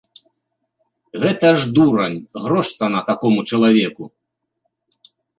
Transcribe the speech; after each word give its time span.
Гэта 1.23 1.47
ж 1.57 1.67
дурань, 1.79 2.15
грош 2.45 2.67
цана 2.79 3.01
такому 3.09 3.39
чалавеку. 3.57 4.03